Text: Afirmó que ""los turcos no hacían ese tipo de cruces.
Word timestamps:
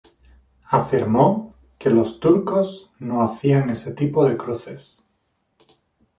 Afirmó 0.71 1.53
que 1.77 1.91
""los 1.91 2.19
turcos 2.19 2.91
no 2.97 3.21
hacían 3.23 3.69
ese 3.69 3.93
tipo 3.93 4.25
de 4.27 4.35
cruces. 4.35 5.05